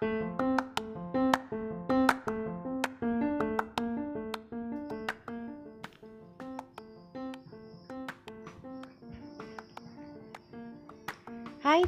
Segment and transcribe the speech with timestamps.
[0.00, 0.08] Hai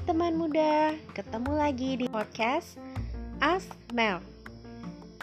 [0.04, 2.76] teman muda, ketemu lagi di podcast
[3.40, 4.20] Ask Mel.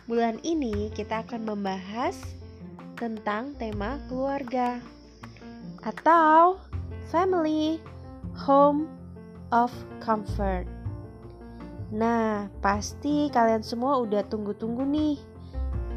[0.09, 2.17] Bulan ini kita akan membahas
[2.97, 4.81] tentang tema keluarga
[5.85, 6.57] atau
[7.13, 7.77] family,
[8.33, 8.89] home
[9.53, 9.69] of
[10.01, 10.78] comfort.
[11.89, 15.17] Nah, pasti kalian semua udah tunggu-tunggu nih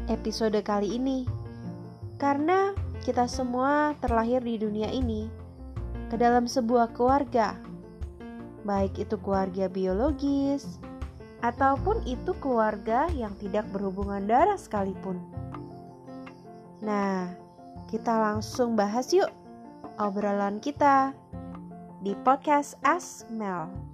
[0.09, 1.29] episode kali ini.
[2.17, 2.73] Karena
[3.05, 5.27] kita semua terlahir di dunia ini
[6.09, 7.57] ke dalam sebuah keluarga
[8.63, 10.79] baik itu keluarga biologis
[11.43, 15.19] ataupun itu keluarga yang tidak berhubungan darah sekalipun.
[16.79, 17.31] Nah,
[17.91, 19.27] kita langsung bahas yuk
[19.99, 21.11] obrolan kita
[21.99, 23.92] di podcast Asmel.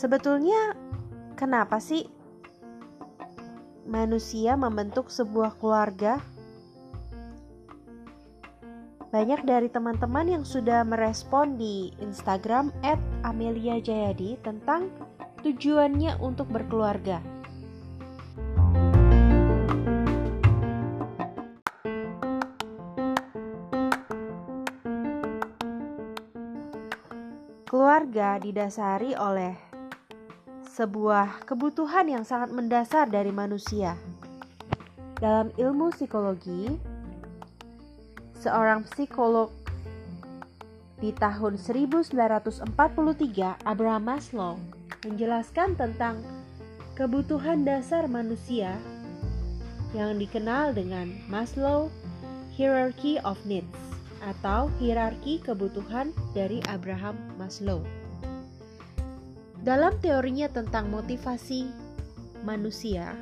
[0.00, 0.72] Sebetulnya
[1.36, 2.08] kenapa sih
[3.84, 6.24] manusia membentuk sebuah keluarga?
[9.12, 12.72] Banyak dari teman-teman yang sudah merespon di Instagram
[13.28, 14.88] @amelia_jayadi tentang
[15.44, 17.20] tujuannya untuk berkeluarga.
[27.68, 29.69] Keluarga didasari oleh
[30.80, 34.00] sebuah kebutuhan yang sangat mendasar dari manusia.
[35.20, 36.72] Dalam ilmu psikologi,
[38.40, 39.52] seorang psikolog
[41.04, 42.64] di tahun 1943,
[43.68, 44.56] Abraham Maslow
[45.04, 46.24] menjelaskan tentang
[46.96, 48.72] kebutuhan dasar manusia
[49.92, 51.92] yang dikenal dengan Maslow
[52.56, 53.68] Hierarchy of Needs
[54.24, 57.99] atau hierarki kebutuhan dari Abraham Maslow.
[59.60, 61.68] Dalam teorinya tentang motivasi
[62.40, 63.12] manusia,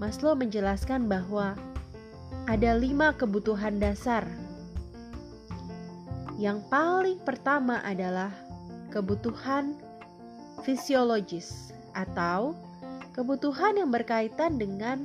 [0.00, 1.52] Maslow menjelaskan bahwa
[2.48, 4.24] ada lima kebutuhan dasar.
[6.40, 8.32] Yang paling pertama adalah
[8.88, 9.76] kebutuhan
[10.64, 12.56] fisiologis atau
[13.12, 15.04] kebutuhan yang berkaitan dengan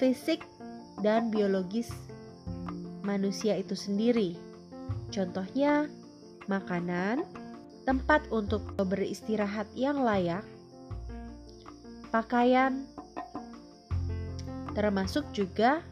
[0.00, 0.42] fisik
[1.04, 1.92] dan biologis
[3.04, 4.34] manusia itu sendiri.
[5.12, 5.86] Contohnya,
[6.48, 7.22] makanan,
[7.84, 10.44] tempat untuk beristirahat yang layak,
[12.08, 12.88] pakaian,
[14.72, 15.84] termasuk juga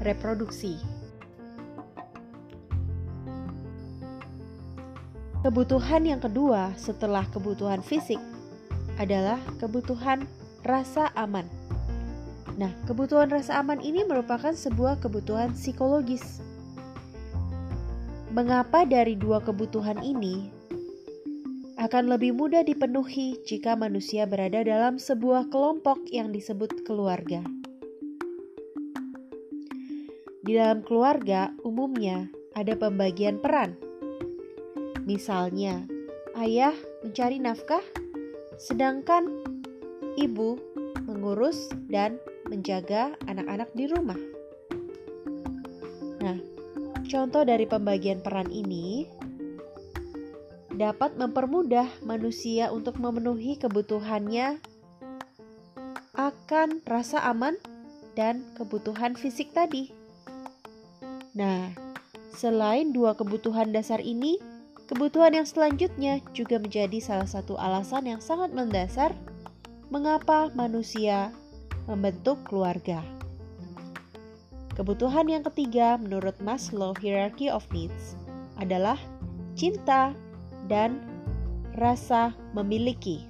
[0.00, 0.80] reproduksi.
[5.44, 8.16] Kebutuhan yang kedua setelah kebutuhan fisik
[8.96, 10.24] adalah kebutuhan
[10.64, 11.44] rasa aman.
[12.56, 16.40] Nah, kebutuhan rasa aman ini merupakan sebuah kebutuhan psikologis.
[18.32, 20.53] Mengapa dari dua kebutuhan ini
[21.84, 27.44] akan lebih mudah dipenuhi jika manusia berada dalam sebuah kelompok yang disebut keluarga?
[30.40, 33.76] Di dalam keluarga, umumnya ada pembagian peran.
[35.04, 35.84] Misalnya,
[36.40, 36.72] ayah
[37.04, 37.84] mencari nafkah,
[38.56, 39.44] sedangkan
[40.16, 40.56] ibu
[41.04, 42.16] mengurus dan
[42.48, 44.20] menjaga anak-anak di rumah.
[46.24, 46.40] Nah,
[47.04, 49.04] contoh dari pembagian peran ini
[50.74, 54.58] dapat mempermudah manusia untuk memenuhi kebutuhannya
[56.14, 57.58] akan rasa aman
[58.14, 59.90] dan kebutuhan fisik tadi.
[61.34, 61.74] Nah,
[62.34, 64.38] selain dua kebutuhan dasar ini,
[64.86, 69.14] kebutuhan yang selanjutnya juga menjadi salah satu alasan yang sangat mendasar
[69.90, 71.34] mengapa manusia
[71.90, 73.02] membentuk keluarga.
[74.74, 78.18] Kebutuhan yang ketiga menurut Maslow Hierarchy of Needs
[78.58, 78.98] adalah
[79.54, 80.14] cinta
[80.70, 81.00] dan
[81.74, 83.24] rasa memiliki.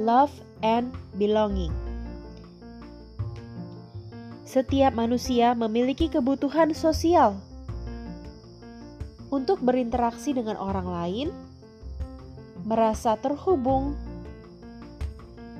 [0.00, 0.32] Love
[0.64, 0.88] and
[1.20, 1.72] belonging.
[4.48, 7.40] Setiap manusia memiliki kebutuhan sosial
[9.32, 11.28] untuk berinteraksi dengan orang lain,
[12.68, 13.96] merasa terhubung,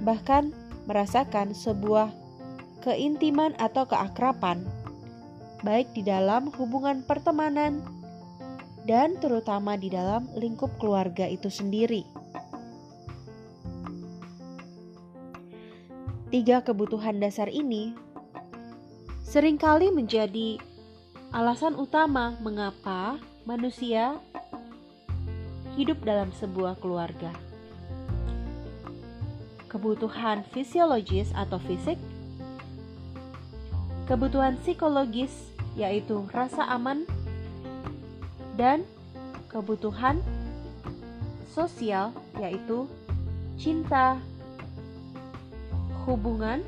[0.05, 0.53] bahkan
[0.85, 2.13] merasakan sebuah
[2.85, 4.69] keintiman atau keakraban,
[5.65, 7.81] baik di dalam hubungan pertemanan
[8.83, 12.03] dan terutama di dalam lingkup keluarga itu sendiri.
[16.33, 17.93] Tiga kebutuhan dasar ini
[19.21, 20.57] sering kali menjadi
[21.33, 24.17] alasan utama mengapa manusia
[25.77, 27.33] hidup dalam sebuah keluarga.
[29.69, 31.97] Kebutuhan fisiologis atau fisik,
[34.05, 35.33] kebutuhan psikologis
[35.73, 37.09] yaitu rasa aman,
[38.57, 38.85] dan
[39.53, 40.21] kebutuhan
[41.53, 42.89] sosial, yaitu
[43.61, 44.17] cinta,
[46.09, 46.65] hubungan,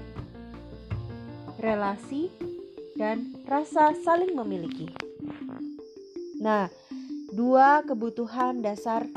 [1.59, 2.29] relasi,
[2.95, 4.93] dan rasa saling memiliki.
[6.39, 6.69] Nah,
[7.33, 9.09] dua kebutuhan dasar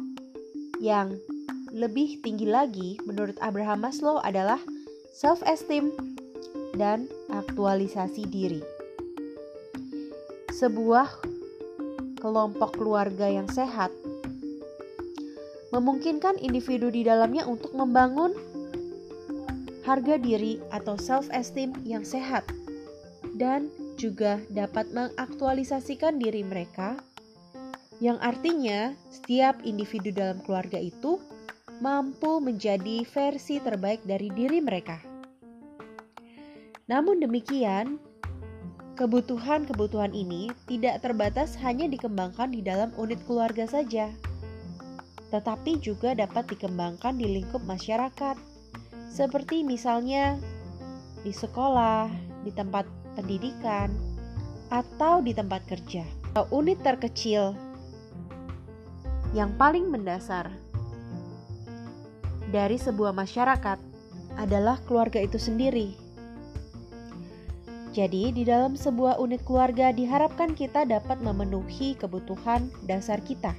[0.79, 1.13] yang
[1.75, 4.57] lebih tinggi lagi menurut Abraham Maslow adalah
[5.11, 5.91] self-esteem
[6.79, 8.63] dan aktualisasi diri.
[10.55, 11.36] Sebuah
[12.17, 13.93] kelompok keluarga yang sehat
[15.71, 18.33] memungkinkan individu di dalamnya untuk membangun
[19.87, 22.43] harga diri atau self-esteem yang sehat
[23.39, 26.99] dan juga dapat mengaktualisasikan diri mereka
[27.97, 31.17] yang artinya setiap individu dalam keluarga itu
[31.81, 35.01] mampu menjadi versi terbaik dari diri mereka.
[36.87, 37.99] Namun demikian,
[38.97, 44.09] kebutuhan-kebutuhan ini tidak terbatas hanya dikembangkan di dalam unit keluarga saja,
[45.29, 48.35] tetapi juga dapat dikembangkan di lingkup masyarakat
[49.13, 50.41] seperti misalnya
[51.21, 52.09] di sekolah,
[52.41, 53.93] di tempat pendidikan,
[54.73, 56.03] atau di tempat kerja.
[56.53, 57.57] Unit terkecil
[59.33, 60.53] yang paling mendasar
[62.53, 63.77] dari sebuah masyarakat
[64.37, 66.06] adalah keluarga itu sendiri.
[67.97, 73.57] Jadi, di dalam sebuah unit keluarga diharapkan kita dapat memenuhi kebutuhan dasar kita.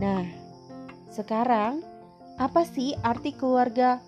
[0.00, 0.24] Nah,
[1.12, 1.84] sekarang
[2.40, 4.00] apa sih arti keluarga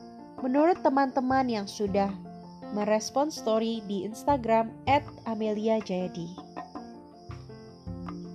[0.45, 2.13] Menurut teman-teman yang sudah
[2.77, 4.69] merespon story di Instagram
[5.25, 6.37] @amelia_jayadi,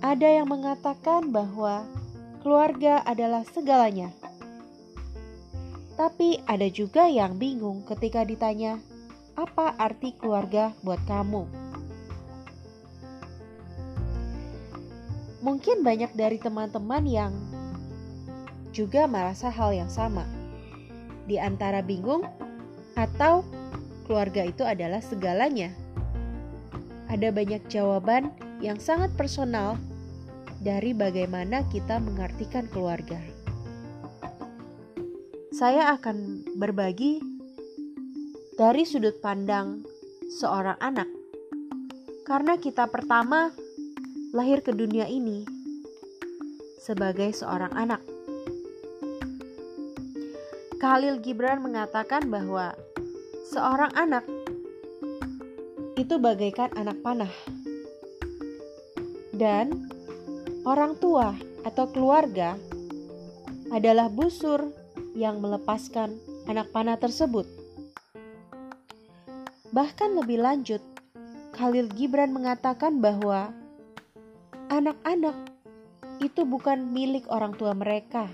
[0.00, 1.84] ada yang mengatakan bahwa
[2.40, 4.10] keluarga adalah segalanya.
[6.00, 8.80] Tapi ada juga yang bingung ketika ditanya,
[9.40, 11.48] "Apa arti keluarga buat kamu?"
[15.40, 17.32] Mungkin banyak dari teman-teman yang
[18.76, 20.28] juga merasa hal yang sama
[21.24, 22.28] di antara bingung
[22.92, 23.40] atau
[24.04, 25.72] keluarga itu adalah segalanya.
[27.08, 29.80] Ada banyak jawaban yang sangat personal
[30.60, 33.16] dari bagaimana kita mengartikan keluarga.
[35.50, 37.24] Saya akan berbagi
[38.60, 39.88] dari sudut pandang
[40.36, 41.08] seorang anak,
[42.28, 43.56] karena kita pertama
[44.36, 45.48] lahir ke dunia ini
[46.76, 48.04] sebagai seorang anak.
[50.76, 52.76] Khalil Gibran mengatakan bahwa
[53.48, 54.28] seorang anak
[55.96, 57.32] itu bagaikan anak panah.
[59.32, 59.88] Dan
[60.68, 61.32] orang tua
[61.64, 62.60] atau keluarga
[63.72, 64.68] adalah busur
[65.16, 67.59] yang melepaskan anak panah tersebut.
[69.70, 70.82] Bahkan lebih lanjut,
[71.54, 73.54] Khalil Gibran mengatakan bahwa
[74.66, 75.34] anak-anak
[76.18, 78.26] itu bukan milik orang tua mereka,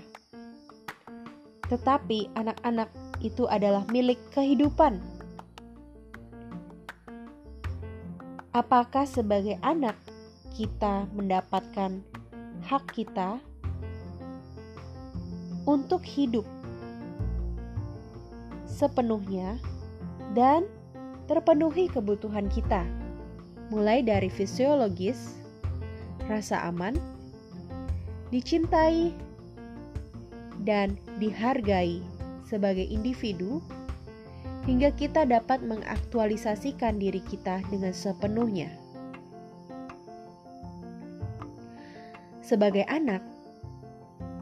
[1.69, 2.89] tetapi anak-anak
[3.21, 4.97] itu adalah milik kehidupan.
[8.49, 9.93] Apakah sebagai anak
[10.57, 12.01] kita mendapatkan
[12.65, 13.37] hak kita
[15.69, 16.49] untuk hidup
[18.65, 19.61] sepenuhnya
[20.33, 20.65] dan
[21.27, 22.87] terpenuhi kebutuhan kita,
[23.67, 25.35] mulai dari fisiologis,
[26.31, 26.95] rasa aman,
[28.31, 29.11] dicintai,
[30.63, 31.99] dan dihargai
[32.47, 33.59] sebagai individu,
[34.63, 38.71] hingga kita dapat mengaktualisasikan diri kita dengan sepenuhnya.
[42.39, 43.19] Sebagai anak,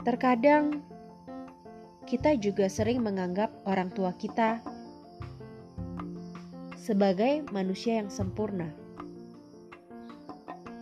[0.05, 0.85] terkadang
[2.05, 4.61] kita juga sering menganggap orang tua kita
[6.85, 8.69] sebagai manusia yang sempurna.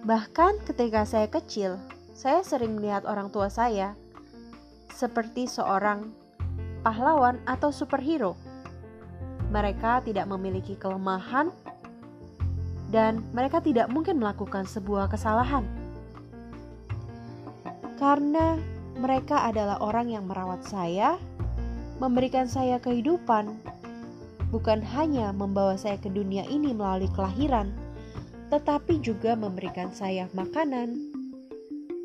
[0.04, 1.80] Bahkan ketika saya kecil,
[2.12, 3.96] saya sering melihat orang tua saya
[4.92, 6.12] seperti seorang
[6.84, 8.36] pahlawan atau superhero.
[9.48, 11.56] Mereka tidak memiliki kelemahan
[12.92, 15.64] dan mereka tidak mungkin melakukan sebuah kesalahan.
[17.96, 18.60] Karena
[19.00, 21.16] mereka adalah orang yang merawat saya,
[22.04, 23.56] memberikan saya kehidupan,
[24.54, 27.74] bukan hanya membawa saya ke dunia ini melalui kelahiran,
[28.54, 30.94] tetapi juga memberikan saya makanan,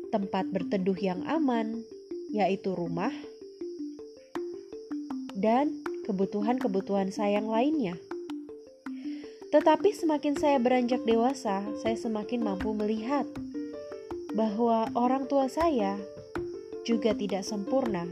[0.09, 1.85] tempat berteduh yang aman,
[2.33, 3.13] yaitu rumah,
[5.37, 5.77] dan
[6.09, 7.93] kebutuhan-kebutuhan saya yang lainnya.
[9.53, 13.29] Tetapi semakin saya beranjak dewasa, saya semakin mampu melihat
[14.33, 16.01] bahwa orang tua saya
[16.81, 18.09] juga tidak sempurna.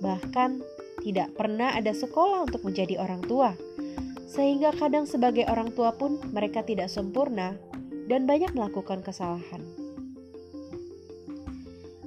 [0.00, 0.75] Bahkan
[1.06, 3.54] tidak pernah ada sekolah untuk menjadi orang tua.
[4.26, 7.54] Sehingga kadang sebagai orang tua pun mereka tidak sempurna
[8.10, 9.86] dan banyak melakukan kesalahan.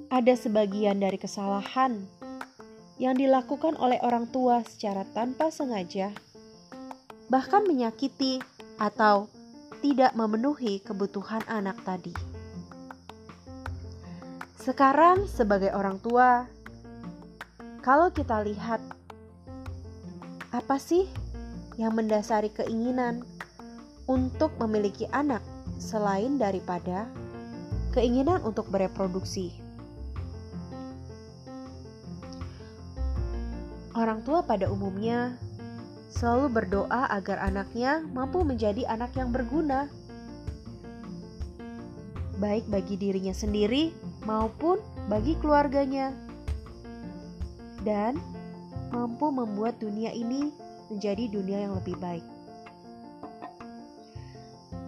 [0.09, 2.01] ada sebagian dari kesalahan
[2.97, 6.11] yang dilakukan oleh orang tua secara tanpa sengaja,
[7.29, 8.41] bahkan menyakiti
[8.81, 9.29] atau
[9.79, 12.11] tidak memenuhi kebutuhan anak tadi.
[14.59, 16.51] Sekarang, sebagai orang tua,
[17.79, 18.83] kalau kita lihat
[20.49, 21.05] apa sih
[21.77, 23.21] yang mendasari keinginan
[24.09, 25.45] untuk memiliki anak
[25.77, 27.05] selain daripada
[27.93, 29.53] keinginan untuk bereproduksi.
[33.93, 35.37] Orang tua pada umumnya
[36.09, 39.85] selalu berdoa agar anaknya mampu menjadi anak yang berguna,
[42.41, 43.91] baik bagi dirinya sendiri
[44.25, 44.79] maupun
[45.11, 46.15] bagi keluarganya,
[47.83, 48.17] dan
[48.89, 50.49] mampu membuat dunia ini
[50.89, 52.25] menjadi dunia yang lebih baik.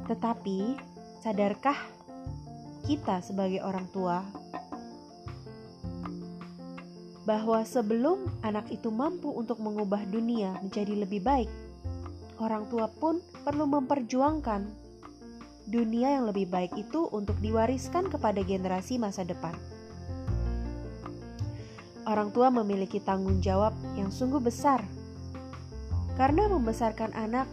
[0.09, 0.75] Tetapi,
[1.21, 1.77] sadarkah
[2.89, 4.25] kita sebagai orang tua
[7.21, 11.49] bahwa sebelum anak itu mampu untuk mengubah dunia menjadi lebih baik,
[12.41, 14.65] orang tua pun perlu memperjuangkan
[15.69, 19.53] dunia yang lebih baik itu untuk diwariskan kepada generasi masa depan.
[22.09, 24.81] Orang tua memiliki tanggung jawab yang sungguh besar
[26.17, 27.47] karena membesarkan anak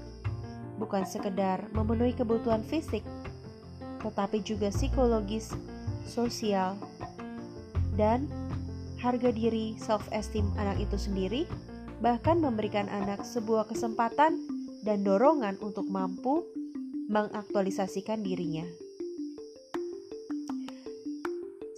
[0.78, 3.02] bukan sekedar memenuhi kebutuhan fisik,
[4.00, 5.52] tetapi juga psikologis,
[6.06, 6.78] sosial,
[7.98, 8.30] dan
[9.02, 11.42] harga diri self-esteem anak itu sendiri,
[11.98, 14.38] bahkan memberikan anak sebuah kesempatan
[14.86, 16.46] dan dorongan untuk mampu
[17.10, 18.87] mengaktualisasikan dirinya.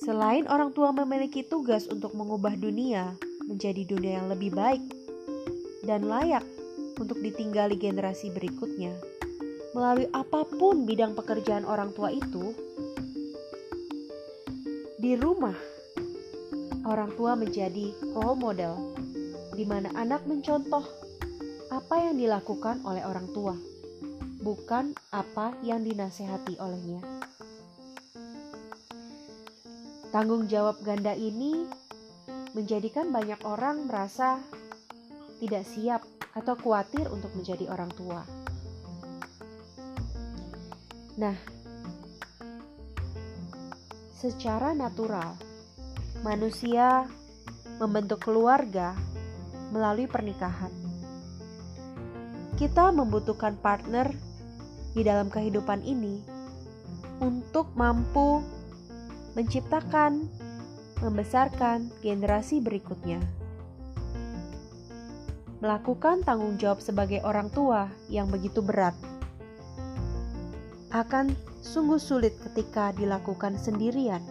[0.00, 4.80] Selain orang tua memiliki tugas untuk mengubah dunia menjadi dunia yang lebih baik
[5.84, 6.40] dan layak
[6.96, 8.96] untuk ditinggali generasi berikutnya.
[9.76, 12.56] Melalui apa pun bidang pekerjaan orang tua itu,
[14.96, 15.56] di rumah
[16.88, 18.96] orang tua menjadi role model,
[19.52, 20.82] di mana anak mencontoh
[21.68, 23.52] apa yang dilakukan oleh orang tua,
[24.40, 27.29] bukan apa yang dinasehati olehnya.
[30.10, 31.70] Tanggung jawab ganda ini
[32.50, 34.42] menjadikan banyak orang merasa
[35.38, 36.02] tidak siap
[36.34, 38.26] atau khawatir untuk menjadi orang tua.
[41.14, 41.38] Nah,
[44.18, 45.38] secara natural,
[46.26, 47.06] manusia
[47.78, 48.98] membentuk keluarga
[49.70, 50.74] melalui pernikahan.
[52.58, 54.10] Kita membutuhkan partner
[54.90, 56.18] di dalam kehidupan ini
[57.22, 58.42] untuk mampu
[59.38, 60.26] menciptakan,
[61.00, 63.20] membesarkan generasi berikutnya
[65.60, 68.96] melakukan tanggung jawab sebagai orang tua yang begitu berat
[70.90, 74.24] akan sungguh sulit ketika dilakukan sendirian.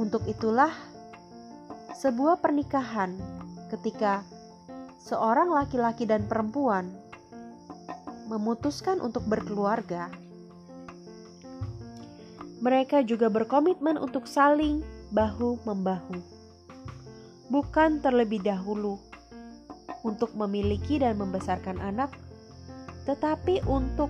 [0.00, 0.72] Untuk itulah,
[1.92, 3.18] sebuah pernikahan
[3.68, 4.24] ketika
[4.96, 6.88] seorang laki-laki dan perempuan
[8.32, 10.08] memutuskan untuk berkeluarga,
[12.60, 14.80] mereka juga berkomitmen untuk saling
[15.12, 16.16] bahu-membahu,
[17.52, 18.96] bukan terlebih dahulu
[20.00, 22.14] untuk memiliki dan membesarkan anak,
[23.04, 24.08] tetapi untuk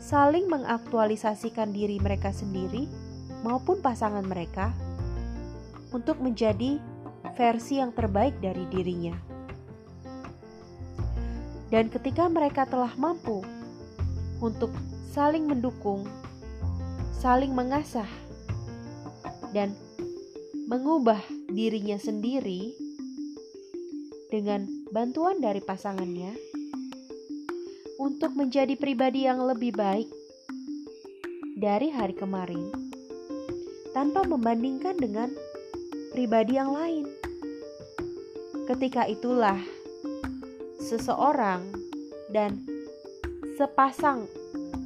[0.00, 2.88] saling mengaktualisasikan diri mereka sendiri
[3.44, 4.72] maupun pasangan mereka
[5.92, 6.80] untuk menjadi
[7.36, 9.14] versi yang terbaik dari dirinya.
[11.72, 13.40] Dan ketika mereka telah mampu
[14.44, 14.68] untuk
[15.12, 16.04] saling mendukung,
[17.22, 18.10] saling mengasah,
[19.54, 19.78] dan
[20.66, 21.22] mengubah
[21.54, 22.74] dirinya sendiri
[24.26, 26.34] dengan bantuan dari pasangannya
[28.02, 30.10] untuk menjadi pribadi yang lebih baik
[31.54, 32.74] dari hari kemarin
[33.94, 35.30] tanpa membandingkan dengan
[36.10, 37.06] pribadi yang lain.
[38.66, 39.62] Ketika itulah
[40.82, 41.70] seseorang
[42.34, 42.66] dan
[43.54, 44.26] sepasang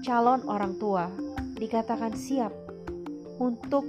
[0.04, 1.25] calon orang tua
[1.56, 2.52] dikatakan siap
[3.40, 3.84] untuk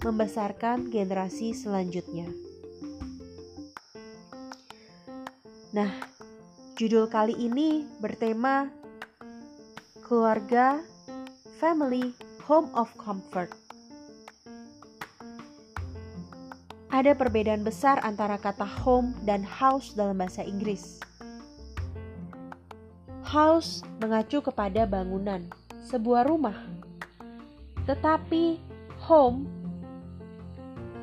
[0.00, 2.28] membesarkan generasi selanjutnya.
[5.70, 5.92] Nah,
[6.74, 8.66] judul kali ini bertema
[10.02, 10.82] Keluarga,
[11.62, 12.10] Family,
[12.50, 13.54] Home of Comfort.
[16.90, 20.98] Ada perbedaan besar antara kata home dan house dalam bahasa Inggris.
[23.22, 25.46] House mengacu kepada bangunan,
[25.86, 26.79] sebuah rumah.
[27.90, 28.44] Tetapi
[29.02, 29.50] home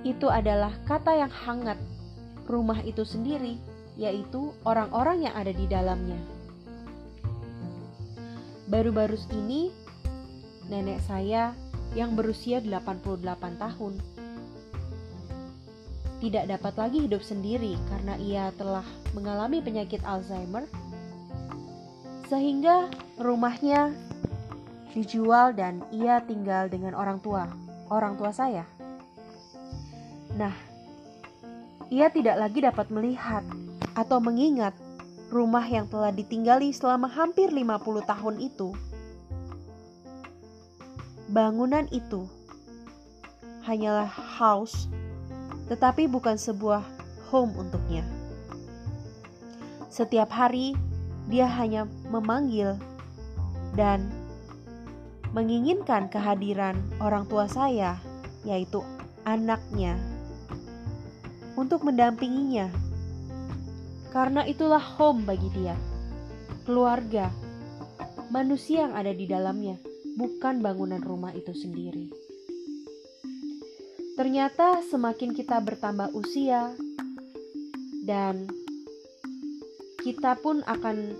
[0.07, 1.75] itu adalah kata yang hangat.
[2.47, 3.59] Rumah itu sendiri
[3.99, 6.15] yaitu orang-orang yang ada di dalamnya.
[8.71, 9.73] Baru-baru ini,
[10.71, 11.51] nenek saya
[11.91, 13.25] yang berusia 88
[13.59, 13.99] tahun
[16.17, 20.65] tidak dapat lagi hidup sendiri karena ia telah mengalami penyakit Alzheimer,
[22.25, 22.89] sehingga
[23.21, 23.93] rumahnya
[24.97, 27.45] dijual dan ia tinggal dengan orang tua,
[27.93, 28.65] orang tua saya.
[30.33, 30.57] Nah,
[31.93, 33.45] ia tidak lagi dapat melihat
[33.93, 34.73] atau mengingat
[35.29, 38.73] rumah yang telah ditinggali selama hampir 50 tahun itu.
[41.29, 42.25] Bangunan itu
[43.69, 44.89] hanyalah house
[45.67, 46.81] tetapi bukan sebuah
[47.27, 48.07] home untuknya.
[49.91, 50.73] Setiap hari
[51.27, 52.79] dia hanya memanggil
[53.75, 54.07] dan
[55.37, 58.01] menginginkan kehadiran orang tua saya,
[58.41, 58.81] yaitu
[59.21, 59.93] anaknya,
[61.53, 62.73] untuk mendampinginya.
[64.09, 65.77] Karena itulah home bagi dia,
[66.65, 67.29] keluarga,
[68.33, 69.77] manusia yang ada di dalamnya,
[70.17, 72.09] bukan bangunan rumah itu sendiri.
[74.17, 76.73] Ternyata semakin kita bertambah usia
[78.09, 78.49] dan
[80.01, 81.13] kita pun akan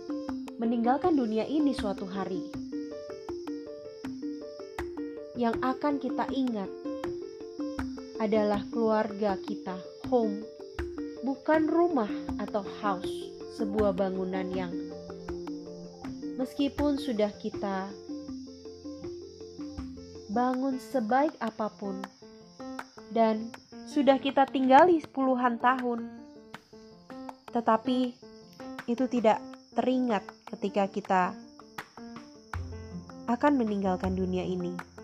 [0.57, 2.66] meninggalkan dunia ini suatu hari.
[5.37, 6.65] Yang akan kita ingat
[8.17, 9.77] adalah keluarga kita,
[10.09, 10.41] home,
[11.21, 12.09] bukan rumah
[12.41, 14.73] atau house, sebuah bangunan yang
[16.41, 17.89] meskipun sudah kita
[20.33, 22.01] bangun sebaik apa pun
[23.13, 23.53] dan
[23.85, 26.05] sudah kita tinggali puluhan tahun.
[27.53, 27.97] Tetapi
[28.89, 29.41] itu tidak
[29.77, 31.21] teringat ketika kita
[33.29, 34.96] akan meninggalkan dunia ini.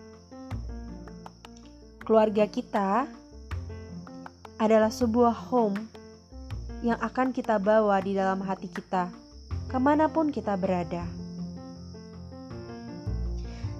[2.04, 3.08] Keluarga kita
[4.60, 5.88] adalah sebuah home
[6.84, 9.08] yang akan kita bawa di dalam hati kita,
[9.72, 11.08] ke mana pun kita berada.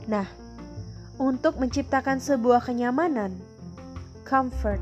[0.09, 0.25] Nah,
[1.21, 3.37] untuk menciptakan sebuah kenyamanan,
[4.25, 4.81] comfort,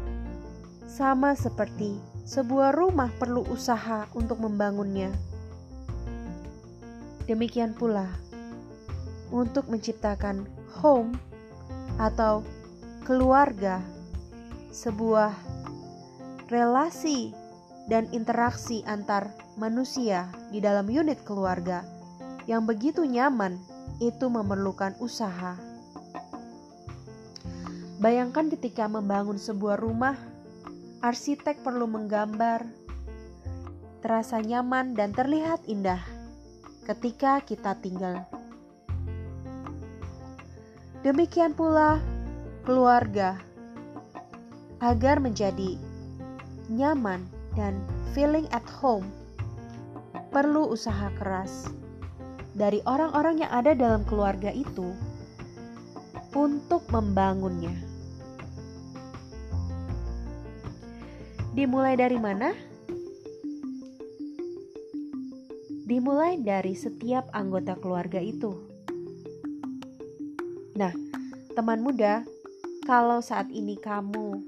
[0.87, 5.11] sama seperti sebuah rumah perlu usaha untuk membangunnya.
[7.27, 8.07] Demikian pula,
[9.35, 10.47] untuk menciptakan
[10.79, 11.19] home
[11.99, 12.47] atau
[13.03, 13.83] keluarga,
[14.71, 15.35] sebuah
[16.47, 17.35] relasi
[17.91, 21.83] dan interaksi antar manusia di dalam unit keluarga
[22.47, 23.59] yang begitu nyaman
[23.99, 25.59] itu memerlukan usaha.
[28.03, 30.19] Bayangkan ketika membangun sebuah rumah,
[31.03, 32.67] arsitek perlu menggambar,
[34.03, 36.03] terasa nyaman dan terlihat indah
[36.87, 38.27] ketika kita tinggal.
[41.07, 42.03] Demikian pula
[42.63, 43.43] keluarga,
[44.79, 45.79] agar menjadi
[46.71, 47.27] nyaman
[47.59, 47.79] dan
[48.15, 49.07] feeling at home,
[50.31, 51.71] perlu usaha keras
[52.55, 54.95] dari orang-orang yang ada dalam keluarga itu
[56.33, 57.75] untuk membangunnya.
[61.53, 62.57] Dimulai dari mana?
[65.85, 68.57] Dimulai dari setiap anggota keluarga itu.
[70.73, 70.97] Nah,
[71.53, 72.25] teman muda,
[72.83, 74.43] kalau saat ini kamu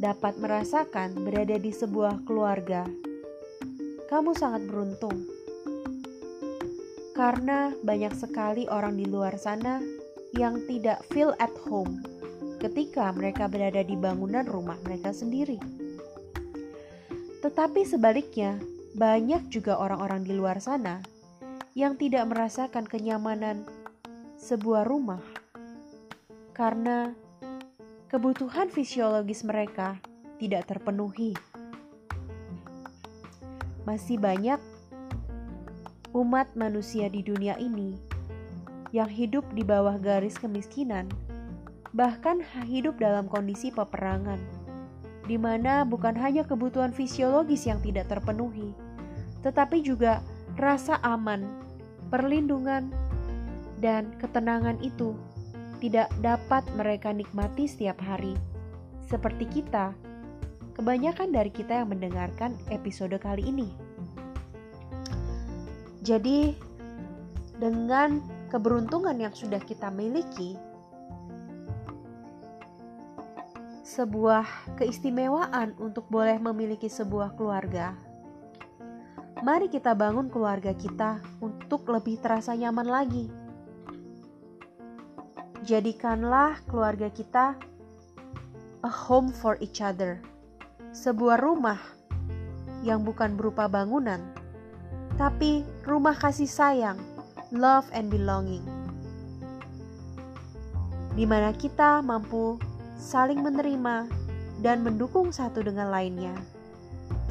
[0.00, 2.88] dapat merasakan berada di sebuah keluarga,
[4.08, 5.28] kamu sangat beruntung.
[7.12, 9.84] Karena banyak sekali orang di luar sana
[10.34, 12.00] yang tidak feel at home
[12.58, 15.60] ketika mereka berada di bangunan rumah mereka sendiri.
[17.44, 18.56] Tetapi sebaliknya,
[18.96, 21.04] banyak juga orang-orang di luar sana
[21.76, 23.68] yang tidak merasakan kenyamanan
[24.40, 25.43] sebuah rumah
[26.54, 27.12] karena
[28.08, 29.98] kebutuhan fisiologis mereka
[30.38, 31.34] tidak terpenuhi.
[33.84, 34.62] Masih banyak
[36.14, 37.98] umat manusia di dunia ini
[38.94, 41.10] yang hidup di bawah garis kemiskinan
[41.94, 44.42] bahkan hidup dalam kondisi peperangan,
[45.30, 48.74] di mana bukan hanya kebutuhan fisiologis yang tidak terpenuhi,
[49.46, 50.18] tetapi juga
[50.58, 51.46] rasa aman,
[52.10, 52.90] perlindungan,
[53.78, 55.14] dan ketenangan itu
[55.84, 58.32] tidak dapat mereka nikmati setiap hari.
[59.04, 59.92] Seperti kita,
[60.80, 63.68] kebanyakan dari kita yang mendengarkan episode kali ini.
[66.00, 66.56] Jadi,
[67.60, 70.56] dengan keberuntungan yang sudah kita miliki,
[73.84, 77.92] sebuah keistimewaan untuk boleh memiliki sebuah keluarga.
[79.44, 83.43] Mari kita bangun keluarga kita untuk lebih terasa nyaman lagi.
[85.64, 87.56] Jadikanlah keluarga kita
[88.84, 90.20] a home for each other,
[90.92, 91.80] sebuah rumah
[92.84, 94.20] yang bukan berupa bangunan,
[95.16, 97.00] tapi rumah kasih sayang,
[97.48, 98.60] love and belonging,
[101.16, 102.60] di mana kita mampu
[103.00, 104.04] saling menerima
[104.60, 106.36] dan mendukung satu dengan lainnya,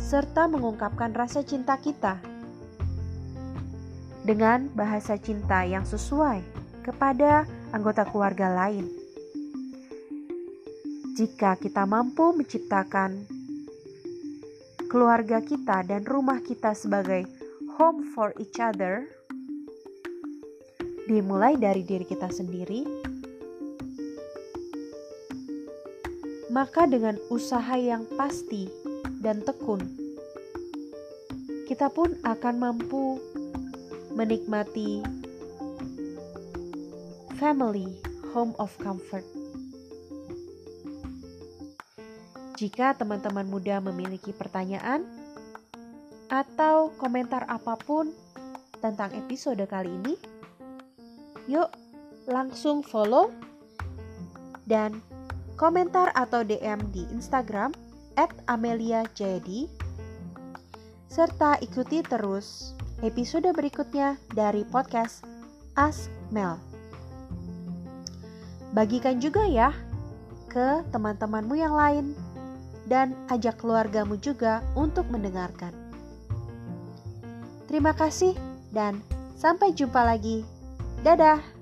[0.02, 2.18] serta mengungkapkan rasa cinta kita
[4.26, 6.42] dengan bahasa cinta yang sesuai
[6.82, 8.86] kepada anggota keluarga lain.
[11.18, 13.26] Jika kita mampu menciptakan
[14.90, 17.26] keluarga kita dan rumah kita sebagai
[17.78, 19.10] home for each other,
[21.10, 22.86] dimulai dari diri kita sendiri,
[26.54, 28.70] maka dengan usaha yang pasti
[29.18, 29.82] dan tekun,
[31.66, 33.18] kita pun akan mampu
[34.14, 35.23] menikmati
[37.44, 37.92] family
[38.32, 39.28] home of comfort.
[42.56, 45.04] Jika teman-teman muda memiliki pertanyaan
[46.32, 48.16] atau komentar apa pun
[48.80, 50.16] tentang episode kali ini,
[51.52, 51.68] yuk
[52.32, 53.28] langsung follow
[54.64, 55.04] dan
[55.60, 57.76] komentar atau DM di Instagram
[58.48, 59.68] @amelia_jayadi
[61.12, 62.72] serta ikuti terus
[63.04, 65.28] episode berikutnya dari podcast
[65.76, 66.73] Ask Mel.
[68.74, 69.70] Bagikan juga ya
[70.50, 72.06] ke teman-temanmu yang lain
[72.90, 75.72] dan ajak keluargamu juga untuk mendengarkan.
[77.70, 78.34] Terima kasih
[78.74, 79.02] dan
[79.38, 80.42] sampai jumpa lagi.
[81.06, 81.53] Dadah.